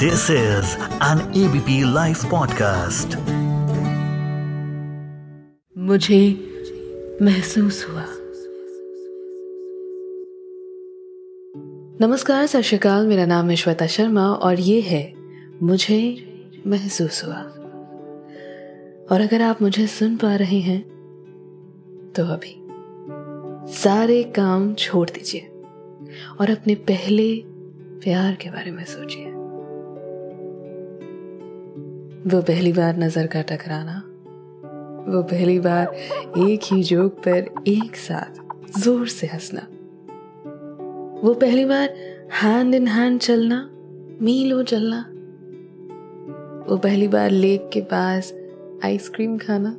[0.00, 0.68] This is
[1.00, 3.16] an ABP Life podcast.
[5.78, 6.48] मुझे
[7.22, 8.04] महसूस हुआ।
[12.06, 15.14] नमस्कार, सत श्रीकाल मेरा नाम है श्वेता शर्मा और ये है
[15.62, 16.00] मुझे
[16.66, 17.42] महसूस हुआ।
[19.12, 20.82] और अगर आप मुझे सुन पा रहे हैं
[22.16, 22.56] तो अभी
[23.72, 25.40] सारे काम छोड़ दीजिए
[26.40, 27.44] और अपने पहले
[28.04, 29.39] प्यार के बारे में सोचिए।
[32.26, 33.98] वो पहली बार नज़र का टकराना।
[35.12, 35.86] वो पहली बार
[36.38, 38.40] एक ही जोक पर एक साथ
[38.80, 39.60] ज़ोर से हंसना।
[41.26, 41.94] वो पहली बार
[42.42, 43.70] हैंड इन हैंड चलना
[44.22, 45.00] मीलों चलना।
[46.70, 48.34] वो पहली बार लेक के पास
[48.84, 49.76] आइसक्रीम खाना।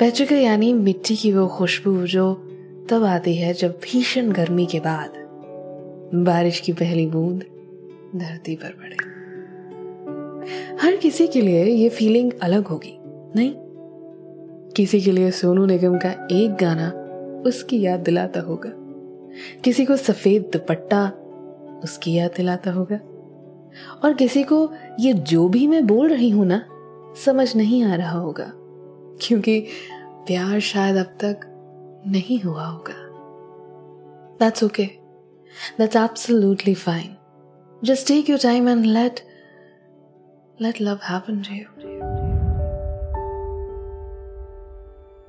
[0.00, 2.49] पेट्रिकर यानी मिट्टी की वो खुशबू जो
[2.90, 5.12] तब आती है जब भीषण गर्मी के बाद
[6.14, 7.44] बारिश की पहली बूंद
[8.16, 8.96] धरती पर पड़े।
[10.76, 12.98] हर किसी के लिए ये फीलिंग अलग होगी,
[13.36, 13.52] नहीं?
[14.70, 16.90] किसी के लिए सोनू निगम का एक गाना
[17.46, 18.72] उसकी याद दिलाता होगा।
[19.64, 21.06] किसी को सफ़ेद दुपट्टा
[21.84, 23.00] उसकी याद दिलाता होगा।
[24.04, 26.64] और किसी को ये जो भी मैं बोल रही हूँ ना,
[27.24, 28.52] समझ नहीं आ रहा होगा,
[29.22, 29.60] क्योंकि
[30.26, 31.46] प्यार शायद अब तक
[32.06, 32.94] नहीं हुआ होगा।
[34.38, 34.84] That's okay
[35.78, 37.16] that's absolutely fine
[37.84, 39.20] just take your time and let
[40.62, 41.64] let love happen to you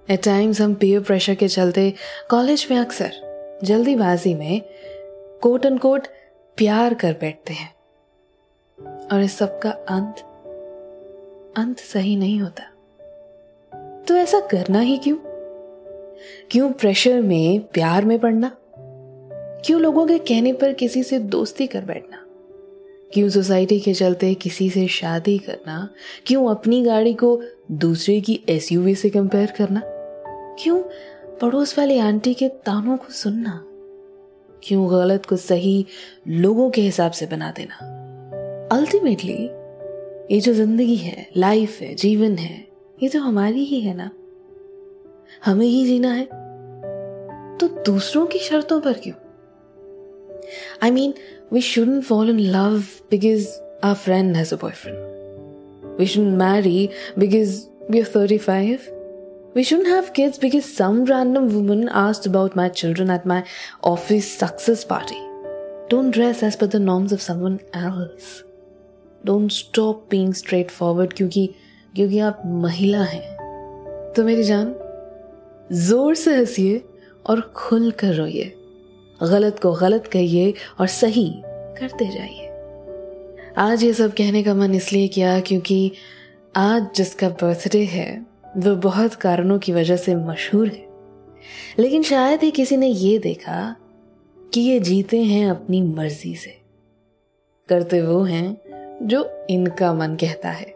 [0.09, 1.93] at times हम पीयर प्रेशर के चलते
[2.29, 3.11] कॉलेज में अक्सर
[3.63, 4.61] जल्दीबाजी में
[5.41, 6.07] कोट एंड कोट
[6.57, 7.73] प्यार कर बैठते हैं।
[9.11, 10.19] और इस सब का अंत
[11.57, 12.63] अंत सही नहीं होता।
[14.07, 15.17] तो ऐसा करना ही क्यों?
[16.51, 18.57] क्यों प्रेशर में, प्यार में पड़ना
[19.65, 22.25] क्यों लोगों के कहने पर किसी से दोस्ती कर बैठना?
[23.13, 25.89] क्यों सोसाइटी के चलते किसी से शादी करना?
[26.25, 27.41] क्यों अपनी गाड़ी को
[27.71, 29.81] दूसरे की एसयूवी से कंपेयर करना?
[30.63, 30.83] क्यों
[31.41, 33.65] पड़ोस वाली आंटी के तानों को सुनना?
[34.63, 35.85] क्यों गलत को सही
[36.27, 37.75] लोगों के हिसाब से बना देना?
[38.77, 39.49] अल्टीमेटली
[40.35, 42.67] ये जो ज़िंदगी है लाइफ है, जीवन है,
[43.03, 44.11] ये तो हमारी ही है ना?
[45.45, 46.25] हमें ही जीना है।
[47.57, 49.15] तो दूसरों की शर्तों पर क्यों?
[50.83, 51.13] I mean
[51.53, 52.79] we should fall in love
[53.11, 53.47] because
[53.83, 54.97] our friend has a boyfriend
[55.99, 56.89] we should marry
[57.19, 58.79] because we are thirty five
[59.55, 63.41] we should have kids because some random woman asked about my children at my
[63.83, 65.15] office success party
[65.89, 68.43] don't dress as per the norms of someone else
[69.25, 70.33] don't stop being
[70.71, 71.55] straightforward क्योंकि
[71.95, 74.75] क्योंकि आप महिला हैं। तो मेरी जान
[75.71, 76.83] ज़ोर से हंसिए
[77.29, 78.55] और खुल कर रोइए।
[79.23, 82.47] गलत को गलत कहिए और सही करते जाइए।
[83.57, 85.91] आज ये सब कहने का मन इसलिए किया क्योंकि
[86.55, 88.25] आज जिसका बर्थडे है,
[88.57, 90.87] वो बहुत कारणों की वजह से मशहूर है।
[91.79, 93.75] लेकिन शायद ही किसी ने ये देखा
[94.53, 96.61] कि ये जीते हैं अपनी मर्ज़ी से।
[97.69, 98.61] करते वो हैं
[99.07, 100.75] जो इनका मन कहता है।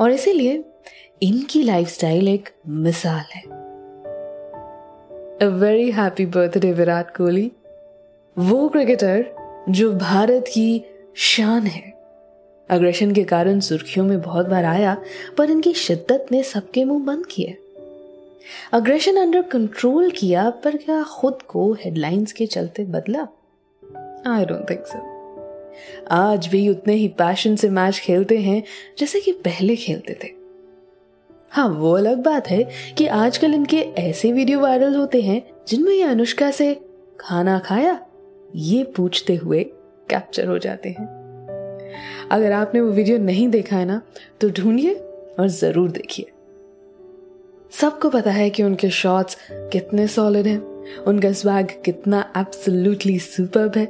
[0.00, 0.64] और इसीलिए
[1.22, 3.55] इनकी लाइफस्टाइल एक मिसाल है।
[5.42, 7.52] A very happy birthday Virat Kohli
[8.38, 9.26] वो क्रिकेटर
[9.68, 10.84] जो भारत की
[11.16, 11.94] शान है।
[12.70, 14.96] अग्रेशन के कारण सुर्खियों में बहुत बार आया,
[15.38, 17.58] पर इनकी शिद्दत ने सबके मुँह बंद किए।
[18.72, 23.28] अग्रेशन अंडर कंट्रोल किया, पर क्या खुद को हेडलाइंस के चलते बदला?
[24.26, 24.98] आई डोंट थिंक सो
[26.10, 28.62] आज भी उतने ही पैशन से मैच खेलते हैं,
[28.98, 30.35] जैसे कि पहले खेलते थे।
[31.56, 32.62] हाँ वो अलग बात है
[32.98, 36.74] कि आजकल इनके ऐसे वीडियो वायरल होते हैं जिनमें ये अनुष्का से
[37.20, 37.98] खाना खाया,
[38.54, 39.62] ये पूछते हुए
[40.10, 41.06] कैप्चर हो जाते हैं।
[42.30, 44.00] अगर आपने वो वीडियो नहीं देखा है ना
[44.40, 44.94] तो ढूंढिए
[45.40, 46.26] और ज़रूर देखिए।
[47.72, 50.58] सबको पता है कि उनके शॉट्स कितने सॉलिड हैं,
[51.04, 53.86] उनका स्वैग कितना एब्सोल्युटली सुपर्ब है।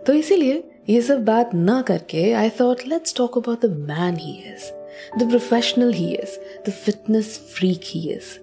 [0.00, 4.32] तो इसीलिए ये सब बात ना करके I thought let's talk about the man he
[4.54, 4.72] is
[5.18, 8.38] the professional he is the fitness freak he is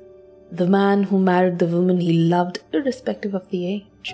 [0.55, 4.11] the man who married the woman he loved irrespective of the age,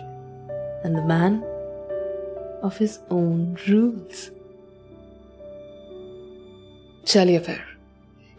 [0.83, 1.35] and the man
[2.63, 4.23] of his own rules.
[7.07, 7.59] चलिए फिर,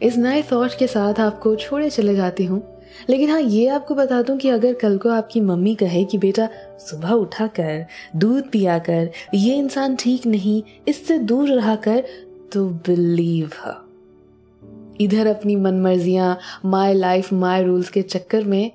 [0.00, 2.62] इस नए thought के साथ आपको छोड़े चले जाती हूँ,
[3.10, 6.48] लेकिन हाँ ये आपको बता दूँ कि अगर कल को आपकी मम्मी कहे कि बेटा,
[6.80, 7.84] सुबह उठा कर
[8.16, 12.04] दूध पिया कर ये इंसान ठीक नहीं, इससे दूर रहा कर
[12.52, 13.87] तो बिलीव हर
[15.00, 18.70] इधर अपनी मनमर्जियाँ माय लाइफ माय रूल्स के चक्कर में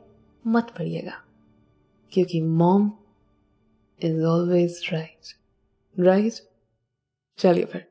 [0.47, 1.13] मत पड़िएगा,
[2.11, 2.91] क्योंकि mom
[3.99, 5.33] is always right
[5.97, 6.33] right
[7.39, 7.85] चलिए फिर।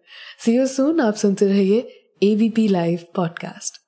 [0.44, 1.78] सी यू सून आप सुनते रहिए
[2.22, 3.80] ABP live podcast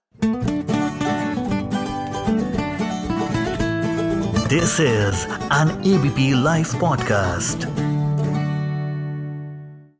[4.49, 7.74] this is an ABP live podcast